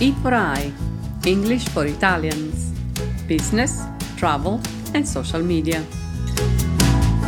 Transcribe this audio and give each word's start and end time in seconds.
E 0.00 0.14
for 0.22 0.32
I, 0.32 0.72
English 1.26 1.68
for 1.68 1.86
Italians, 1.86 2.72
business, 3.26 3.82
travel 4.16 4.60
and 4.94 5.06
social 5.06 5.42
media. 5.42 5.84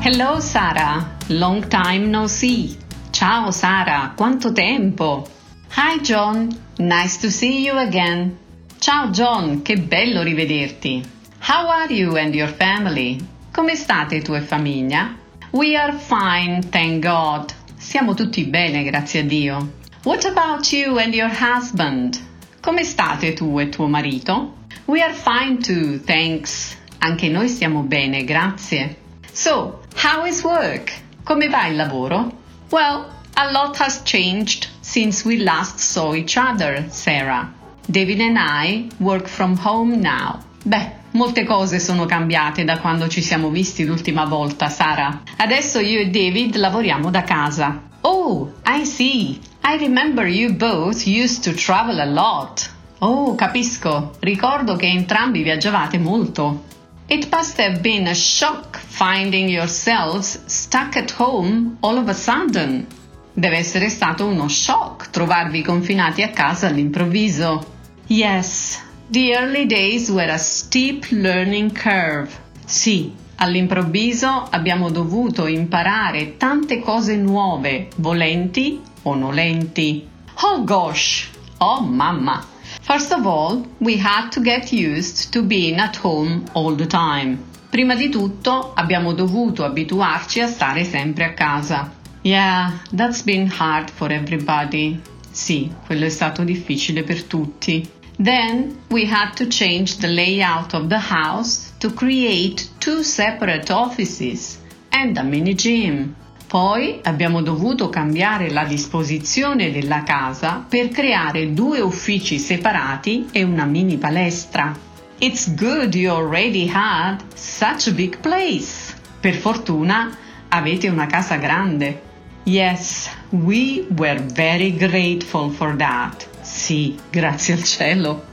Hello 0.00 0.38
Sara, 0.40 1.16
long 1.28 1.66
time 1.68 2.10
no 2.10 2.26
see. 2.26 2.76
Ciao 3.10 3.50
Sara, 3.50 4.12
quanto 4.14 4.52
tempo! 4.52 5.26
Hi 5.70 5.98
John, 6.00 6.48
nice 6.78 7.18
to 7.20 7.30
see 7.30 7.64
you 7.64 7.78
again. 7.78 8.36
Ciao 8.78 9.10
John, 9.10 9.62
che 9.62 9.76
bello 9.76 10.22
rivederti. 10.22 11.02
How 11.40 11.68
are 11.68 11.92
you 11.92 12.16
and 12.16 12.34
your 12.34 12.48
family? 12.48 13.18
Come 13.50 13.74
state 13.74 14.20
tu 14.22 14.34
e 14.34 14.40
famiglia? 14.40 15.16
We 15.52 15.74
are 15.74 15.94
fine, 15.94 16.60
thank 16.68 17.02
God. 17.02 17.50
Siamo 17.76 18.12
tutti 18.14 18.44
bene, 18.44 18.84
grazie 18.84 19.20
a 19.20 19.24
Dio. 19.24 19.77
What 20.08 20.24
about 20.24 20.72
you 20.72 20.98
and 20.98 21.14
your 21.14 21.28
husband? 21.28 22.18
Come 22.62 22.82
state 22.82 23.34
tu 23.36 23.60
e 23.60 23.68
tuo 23.68 23.88
marito? 23.88 24.54
We 24.86 25.02
are 25.02 25.12
fine 25.12 25.58
too, 25.60 25.98
thanks. 25.98 26.74
Anche 27.00 27.28
noi 27.28 27.46
stiamo 27.48 27.82
bene, 27.82 28.24
grazie. 28.24 28.96
So, 29.30 29.80
how 29.96 30.24
is 30.24 30.42
work? 30.42 30.94
Come 31.24 31.50
va 31.50 31.66
il 31.66 31.76
lavoro? 31.76 32.32
Well, 32.70 33.04
a 33.34 33.50
lot 33.50 33.76
has 33.76 34.00
changed 34.02 34.68
since 34.80 35.26
we 35.26 35.42
last 35.42 35.78
saw 35.78 36.14
each 36.14 36.38
other, 36.38 36.86
Sarah. 36.88 37.52
David 37.86 38.22
and 38.22 38.38
I 38.38 38.88
work 39.00 39.28
from 39.28 39.58
home 39.58 40.00
now. 40.00 40.42
Beh, 40.64 40.90
molte 41.10 41.44
cose 41.44 41.78
sono 41.78 42.06
cambiate 42.06 42.64
da 42.64 42.78
quando 42.78 43.08
ci 43.08 43.20
siamo 43.20 43.50
visti 43.50 43.84
l'ultima 43.84 44.24
volta, 44.24 44.70
Sara. 44.70 45.20
Adesso 45.36 45.80
io 45.80 46.00
e 46.00 46.08
David 46.08 46.56
lavoriamo 46.56 47.10
da 47.10 47.24
casa. 47.24 47.82
Oh, 48.00 48.54
I 48.64 48.86
see. 48.86 49.38
I 49.70 49.76
remember 49.76 50.26
you 50.26 50.54
both 50.54 51.06
used 51.06 51.44
to 51.44 51.52
travel 51.52 52.00
a 52.00 52.06
lot. 52.06 52.70
Oh, 53.00 53.34
capisco. 53.34 54.14
Ricordo 54.18 54.76
che 54.76 54.86
entrambi 54.86 55.42
viaggiavate 55.42 55.98
molto. 55.98 56.64
It 57.06 57.28
must 57.30 57.60
have 57.60 57.80
been 57.80 58.06
a 58.06 58.14
shock 58.14 58.78
finding 58.78 59.46
yourselves 59.50 60.40
stuck 60.46 60.96
at 60.96 61.10
home 61.10 61.76
all 61.80 61.98
of 61.98 62.08
a 62.08 62.14
sudden. 62.14 62.86
Deve 63.34 63.58
essere 63.58 63.90
stato 63.90 64.24
uno 64.24 64.48
shock 64.48 65.10
trovarvi 65.10 65.62
confinati 65.62 66.22
a 66.22 66.30
casa 66.30 66.68
all'improvviso. 66.68 67.62
Yes, 68.06 68.82
the 69.10 69.34
early 69.34 69.66
days 69.66 70.08
were 70.08 70.32
a 70.32 70.38
steep 70.38 71.08
learning 71.10 71.72
curve. 71.72 72.30
Sì, 72.64 73.12
all'improvviso 73.34 74.46
abbiamo 74.48 74.88
dovuto 74.88 75.46
imparare 75.46 76.38
tante 76.38 76.80
cose 76.80 77.16
nuove, 77.16 77.88
volenti 77.96 78.87
o. 79.14 80.02
Oh 80.42 80.64
gosh! 80.64 81.30
Oh 81.60 81.80
mamma! 81.80 82.44
First 82.82 83.12
of 83.12 83.26
all, 83.26 83.66
we 83.80 83.96
had 83.96 84.30
to 84.30 84.40
get 84.40 84.72
used 84.72 85.32
to 85.32 85.42
being 85.42 85.78
at 85.78 85.96
home 85.96 86.44
all 86.54 86.74
the 86.74 86.86
time. 86.86 87.38
Prima 87.70 87.94
di 87.94 88.08
tutto 88.08 88.72
abbiamo 88.74 89.12
dovuto 89.12 89.64
abituarci 89.64 90.40
a 90.40 90.46
stare 90.46 90.84
sempre 90.84 91.24
a 91.24 91.34
casa. 91.34 91.92
Yeah, 92.22 92.80
that's 92.94 93.22
been 93.22 93.46
hard 93.46 93.90
for 93.90 94.10
everybody. 94.10 95.00
Sì, 95.30 95.70
quello 95.86 96.06
è 96.06 96.08
stato 96.08 96.44
difficile 96.44 97.02
per 97.02 97.24
tutti. 97.24 97.86
Then 98.16 98.78
we 98.88 99.04
had 99.04 99.34
to 99.36 99.46
change 99.46 99.98
the 99.98 100.08
layout 100.08 100.74
of 100.74 100.88
the 100.88 100.98
house 100.98 101.72
to 101.78 101.92
create 101.92 102.68
two 102.78 103.02
separate 103.02 103.70
offices 103.70 104.58
and 104.90 105.16
a 105.16 105.22
mini 105.22 105.54
gym. 105.54 106.16
Poi 106.48 107.00
abbiamo 107.02 107.42
dovuto 107.42 107.90
cambiare 107.90 108.48
la 108.48 108.64
disposizione 108.64 109.70
della 109.70 110.02
casa 110.02 110.64
per 110.66 110.88
creare 110.88 111.52
due 111.52 111.80
uffici 111.80 112.38
separati 112.38 113.28
e 113.32 113.42
una 113.42 113.66
mini 113.66 113.98
palestra. 113.98 114.74
It's 115.18 115.54
good 115.54 115.94
you 115.94 116.10
already 116.10 116.66
had 116.72 117.22
such 117.34 117.88
a 117.88 117.92
big 117.92 118.20
place. 118.20 118.94
Per 119.20 119.34
fortuna 119.34 120.16
avete 120.48 120.88
una 120.88 121.04
casa 121.04 121.36
grande. 121.36 122.00
Yes, 122.44 123.10
we 123.28 123.86
were 123.94 124.24
very 124.32 124.74
grateful 124.74 125.50
for 125.50 125.76
that. 125.76 126.26
Sì, 126.40 126.96
grazie 127.10 127.52
al 127.52 127.62
cielo. 127.62 128.24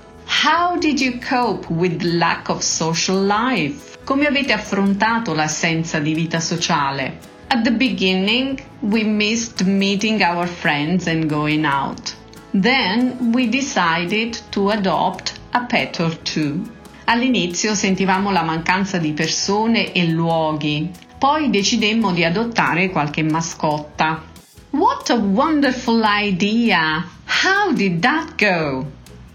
How 0.45 0.77
did 0.77 1.01
you 1.01 1.19
cope 1.19 1.67
with 1.67 2.01
lack 2.01 2.47
of 2.47 2.61
social 2.61 3.25
life? 3.25 3.97
Come 4.05 4.25
avete 4.25 4.53
affrontato 4.53 5.33
l'assenza 5.33 5.99
di 5.99 6.13
vita 6.13 6.39
sociale? 6.39 7.33
At 7.47 7.63
the 7.63 7.71
beginning, 7.71 8.59
we 8.81 9.03
missed 9.03 9.63
meeting 9.63 10.21
our 10.21 10.47
friends 10.47 11.07
and 11.07 11.29
going 11.29 11.65
out. 11.65 12.13
Then 12.53 13.31
we 13.33 13.47
decided 13.47 14.37
to 14.51 14.71
adopt 14.71 15.33
a 15.53 15.65
pet 15.65 15.99
or 15.99 16.15
two. 16.23 16.61
All'inizio 17.05 17.75
sentivamo 17.75 18.31
la 18.31 18.41
mancanza 18.41 18.97
di 18.97 19.13
persone 19.13 19.91
e 19.91 20.07
luoghi, 20.07 20.89
poi 21.17 21.49
decidemmo 21.49 22.11
di 22.11 22.23
adottare 22.23 22.89
qualche 22.89 23.21
mascotta. 23.23 24.23
What 24.71 25.09
a 25.11 25.15
wonderful 25.15 26.01
idea! 26.03 27.05
How 27.25 27.71
did 27.73 28.01
that 28.01 28.35
go? 28.37 28.91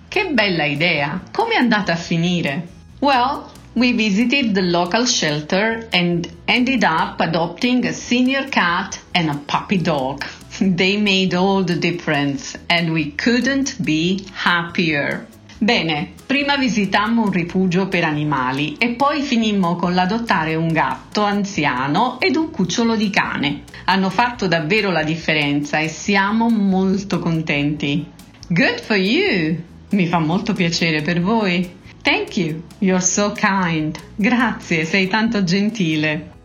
Che 0.09 0.26
bella 0.32 0.65
idea! 0.65 1.22
Come 1.31 1.54
è 1.54 1.56
andata 1.56 1.93
a 1.93 1.97
finire? 1.97 2.66
Well, 2.99 3.44
we 3.75 3.92
visited 3.92 4.54
the 4.54 4.62
local 4.62 5.06
shelter 5.06 5.88
and 5.92 6.28
ended 6.48 6.82
up 6.84 7.20
adopting 7.20 7.86
a 7.86 7.92
senior 7.92 8.48
cat 8.48 9.00
and 9.14 9.31
a 9.31 9.38
puppy 9.47 9.78
dog. 9.78 10.25
They 10.60 10.97
made 10.98 11.34
all 11.34 11.64
the 11.64 11.76
difference 11.76 12.56
and 12.69 12.92
we 12.92 13.12
couldn't 13.12 13.82
be 13.82 14.26
happier. 14.34 15.26
Bene, 15.62 16.12
prima 16.26 16.56
visitammo 16.56 17.22
un 17.22 17.31
rifugio 17.31 17.86
per 17.88 18.04
animali 18.04 18.76
e 18.78 18.91
poi 18.91 19.22
finimmo 19.22 19.76
con 19.76 19.94
l'adottare 19.94 20.54
un 20.54 20.69
gatto 20.69 21.22
anziano 21.22 22.19
ed 22.19 22.37
un 22.37 22.50
cucciolo 22.50 22.97
di 22.97 23.10
cane. 23.10 23.62
Hanno 23.84 24.10
fatto 24.10 24.47
davvero 24.48 24.91
la 24.91 25.02
differenza 25.02 25.78
e 25.78 25.88
siamo 25.88 26.48
molto 26.48 27.19
contenti. 27.19 28.04
Good 28.48 28.81
for 28.81 28.97
you! 28.97 29.56
Mi 29.91 30.06
fa 30.06 30.19
molto 30.19 30.54
piacere 30.54 31.02
per 31.02 31.20
voi. 31.20 31.78
Thank 32.03 32.37
you, 32.37 32.62
you're 32.81 33.03
so 33.03 33.33
kind. 33.33 33.99
Grazie, 34.16 34.84
sei 34.84 35.06
tanto 35.09 35.43
gentile. 35.44 36.38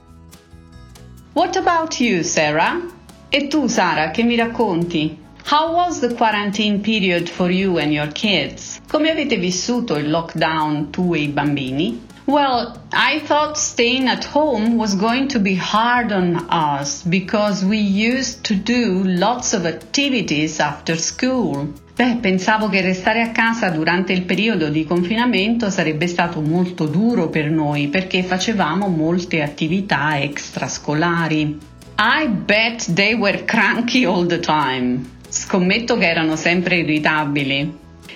What 1.34 1.56
about 1.56 2.00
you, 2.00 2.24
Sarah? 2.24 2.82
E 3.30 3.48
tu, 3.48 3.68
Sara, 3.68 4.12
che 4.12 4.24
mi 4.24 4.36
racconti? 4.36 5.18
How 5.48 5.74
was 5.74 6.00
the 6.00 6.14
quarantine 6.16 6.82
period 6.82 7.30
for 7.30 7.52
you 7.52 7.78
and 7.78 7.94
your 7.94 8.08
kids? 8.08 8.82
Come 8.88 9.10
avete 9.10 9.38
vissuto 9.38 9.96
il 9.96 10.10
lockdown 10.10 10.92
tu 10.92 11.14
e 11.14 11.20
i 11.20 11.28
bambini? 11.28 12.02
Well, 12.26 12.82
I 12.92 13.20
thought 13.20 13.56
staying 13.56 14.08
at 14.08 14.26
home 14.26 14.78
was 14.78 14.96
going 14.96 15.28
to 15.28 15.40
be 15.40 15.54
hard 15.54 16.12
on 16.12 16.48
us 16.50 17.04
because 17.04 17.64
we 17.64 17.78
used 17.78 18.44
to 18.46 18.56
do 18.56 19.04
lots 19.04 19.54
of 19.54 19.68
activities 19.68 20.60
after 20.60 20.96
school. 20.98 21.68
Beh, 21.95 22.17
pensavo 22.17 22.67
che 22.67 22.81
restare 22.81 23.22
a 23.22 23.31
casa 23.31 23.69
durante 23.69 24.11
il 24.11 24.23
periodo 24.23 24.67
di 24.67 24.83
confinamento 24.83 25.69
sarebbe 25.69 26.07
stato 26.07 26.41
molto 26.41 26.88
duro 26.88 27.29
per 27.29 27.50
noi 27.50 27.88
perché 27.88 28.22
facevamo 28.22 28.89
molte 28.89 29.41
attività 29.41 30.19
extrascolari. 30.19 31.57
I 31.97 32.28
bet 32.28 32.91
they 32.94 33.13
were 33.13 33.45
cranky 33.45 34.03
all 34.03 34.25
the 34.25 34.41
time. 34.41 35.06
Scommetto 35.29 35.97
che 35.97 36.09
erano 36.09 36.35
sempre 36.35 36.79
irritabili. 36.79 37.73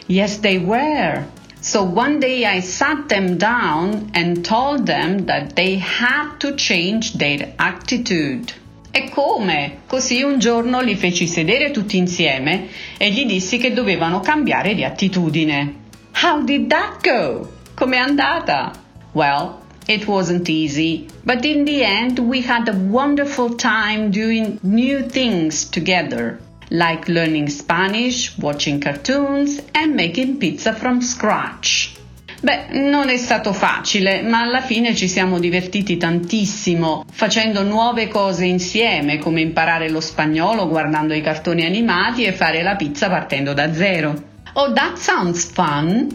Yes, 0.07 0.41
they 0.41 0.57
were. 0.57 1.25
So 1.61 1.83
one 1.83 2.19
day 2.19 2.43
I 2.43 2.59
sat 2.59 3.07
them 3.07 3.37
down 3.37 4.09
and 4.11 4.45
told 4.45 4.87
them 4.87 5.23
that 5.23 5.53
they 5.53 5.79
had 5.79 6.37
to 6.39 6.53
change 6.55 7.15
their 7.15 7.53
attitude. 7.55 8.51
E 8.91 9.09
come? 9.09 9.81
Così 9.85 10.23
un 10.23 10.39
giorno 10.39 10.81
li 10.81 10.95
feci 10.95 11.27
sedere 11.27 11.71
tutti 11.71 11.97
insieme 11.97 12.67
e 12.97 13.11
gli 13.11 13.25
dissi 13.25 13.57
che 13.57 13.71
dovevano 13.71 14.19
cambiare 14.19 14.73
di 14.73 14.83
attitudine. 14.83 15.75
How 16.21 16.43
did 16.43 16.67
that 16.67 17.01
go? 17.01 17.51
Com'è 17.75 17.97
andata? 17.97 18.71
Well, 19.11 19.61
it 19.87 20.05
wasn't 20.05 20.49
easy, 20.49 21.07
but 21.23 21.45
in 21.45 21.65
the 21.65 21.83
end 21.83 22.19
we 22.19 22.41
had 22.41 22.67
a 22.67 22.73
wonderful 22.73 23.55
time 23.55 24.09
doing 24.09 24.59
new 24.61 25.07
things 25.07 25.69
together, 25.69 26.39
like 26.69 27.07
learning 27.07 27.47
Spanish, 27.49 28.37
watching 28.37 28.79
cartoons 28.81 29.61
and 29.73 29.95
making 29.95 30.37
pizza 30.39 30.73
from 30.73 31.01
scratch. 31.01 31.98
Beh, 32.41 32.67
non 32.71 33.09
è 33.09 33.17
stato 33.17 33.51
facile, 33.51 34.21
ma 34.21 34.41
alla 34.41 34.61
fine 34.61 34.95
ci 34.95 35.09
siamo 35.09 35.39
divertiti 35.39 35.97
tantissimo, 35.97 37.03
facendo 37.11 37.63
nuove 37.63 38.07
cose 38.07 38.45
insieme, 38.45 39.17
come 39.17 39.41
imparare 39.41 39.89
lo 39.89 39.99
spagnolo 39.99 40.69
guardando 40.69 41.13
i 41.13 41.21
cartoni 41.21 41.65
animati 41.65 42.23
e 42.23 42.31
fare 42.31 42.61
la 42.61 42.77
pizza 42.77 43.09
partendo 43.09 43.53
da 43.53 43.73
zero. 43.73 44.23
Oh, 44.53 44.71
that 44.71 44.95
sounds 44.95 45.51
fun! 45.51 46.07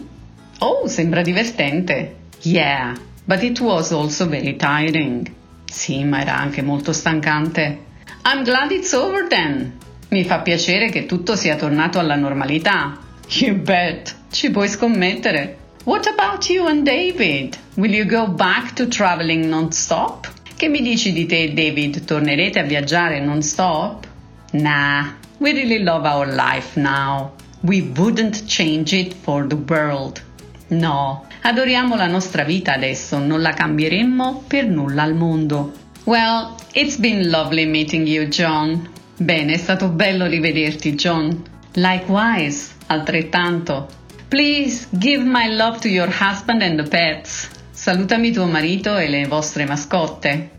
Oh, 0.59 0.87
sembra 0.87 1.21
divertente. 1.21 2.15
Yeah, 2.41 2.93
but 3.23 3.43
it 3.43 3.59
was 3.59 3.91
also 3.91 4.27
very 4.27 4.55
tiring. 4.55 5.31
Sì, 5.65 6.03
ma 6.03 6.21
era 6.21 6.35
anche 6.37 6.63
molto 6.63 6.91
stancante. 6.91 7.83
I'm 8.23 8.43
glad 8.43 8.71
it's 8.71 8.93
over 8.93 9.27
then. 9.27 9.77
Mi 10.09 10.23
fa 10.23 10.39
piacere 10.39 10.89
che 10.89 11.05
tutto 11.05 11.35
sia 11.35 11.55
tornato 11.55 11.99
alla 11.99 12.15
normalità. 12.15 12.97
You 13.27 13.55
bet. 13.57 14.15
Ci 14.31 14.49
puoi 14.49 14.69
scommettere. 14.69 15.57
What 15.85 16.07
about 16.07 16.49
you 16.49 16.65
and 16.65 16.83
David? 16.83 17.59
Will 17.77 17.91
you 17.91 18.05
go 18.05 18.25
back 18.25 18.73
to 18.77 18.87
traveling 18.87 19.49
non-stop? 19.49 20.27
Che 20.55 20.67
mi 20.67 20.81
dici 20.81 21.13
di 21.13 21.27
te, 21.27 21.53
David? 21.53 22.05
Tornerete 22.05 22.57
a 22.57 22.63
viaggiare 22.63 23.19
non-stop? 23.19 24.07
Nah, 24.53 25.13
we 25.37 25.51
really 25.51 25.83
love 25.83 26.07
our 26.07 26.25
life 26.25 26.75
now. 26.75 27.33
We 27.61 27.81
wouldn't 27.95 28.47
change 28.47 28.93
it 28.93 29.13
for 29.13 29.45
the 29.45 29.57
world. 29.57 30.23
No, 30.69 31.27
adoriamo 31.43 31.95
la 31.95 32.07
nostra 32.07 32.43
vita 32.43 32.73
adesso, 32.73 33.19
non 33.19 33.43
la 33.43 33.51
cambieremmo 33.51 34.45
per 34.47 34.65
nulla 34.65 35.03
al 35.03 35.13
mondo. 35.13 35.71
Well, 36.05 36.55
it's 36.73 36.97
been 36.97 37.29
lovely 37.29 37.67
meeting 37.67 38.07
you, 38.07 38.25
John. 38.25 38.89
Bene, 39.17 39.53
è 39.53 39.57
stato 39.57 39.89
bello 39.89 40.25
rivederti, 40.25 40.95
John. 40.95 41.43
Likewise, 41.73 42.69
altrettanto. 42.87 44.03
Please 44.29 44.87
give 44.97 45.23
my 45.23 45.47
love 45.47 45.79
to 45.81 45.89
your 45.89 46.09
husband 46.09 46.61
and 46.61 46.77
the 46.77 46.87
pets. 46.89 47.49
Salutami 47.71 48.31
tuo 48.31 48.45
marito 48.45 48.97
e 48.97 49.07
le 49.07 49.27
vostre 49.27 49.65
mascotte. 49.65 50.49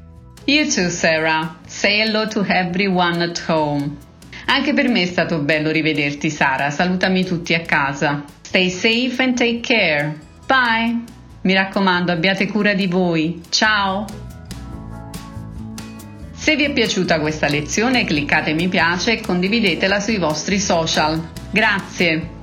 You 0.44 0.70
too, 0.70 0.88
Sarah. 0.90 1.56
Say 1.66 2.00
hello 2.00 2.26
to 2.28 2.44
everyone 2.46 3.22
at 3.22 3.42
home. 3.48 3.96
Anche 4.46 4.72
per 4.72 4.88
me 4.88 5.02
è 5.02 5.06
stato 5.06 5.40
bello 5.40 5.70
rivederti, 5.70 6.30
Sara. 6.30 6.70
Salutami 6.70 7.24
tutti 7.24 7.54
a 7.54 7.62
casa. 7.62 8.22
Stay 8.42 8.70
safe 8.70 9.20
and 9.22 9.36
take 9.36 9.60
care. 9.60 10.16
Bye. 10.46 11.02
Mi 11.42 11.52
raccomando, 11.52 12.12
abbiate 12.12 12.46
cura 12.46 12.74
di 12.74 12.86
voi. 12.86 13.42
Ciao. 13.48 14.04
Se 16.32 16.54
vi 16.54 16.62
è 16.62 16.72
piaciuta 16.72 17.18
questa 17.18 17.48
lezione 17.48 18.04
cliccate 18.04 18.52
mi 18.52 18.68
piace 18.68 19.12
e 19.12 19.20
condividetela 19.20 19.98
sui 19.98 20.18
vostri 20.18 20.60
social. 20.60 21.20
Grazie! 21.50 22.35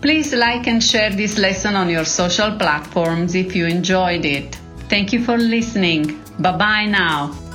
Please 0.00 0.32
like 0.32 0.66
and 0.66 0.82
share 0.82 1.10
this 1.10 1.36
lesson 1.36 1.76
on 1.76 1.90
your 1.90 2.06
social 2.06 2.56
platforms 2.56 3.34
if 3.34 3.54
you 3.54 3.66
enjoyed 3.66 4.24
it. 4.24 4.54
Thank 4.88 5.12
you 5.12 5.22
for 5.22 5.36
listening. 5.36 6.22
Bye 6.38 6.56
bye 6.56 6.86
now. 6.86 7.49